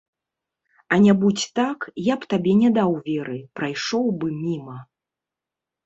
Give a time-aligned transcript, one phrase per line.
[0.95, 1.79] А не будзь так,
[2.13, 4.77] я б табе не даў веры, прайшоў бы міма.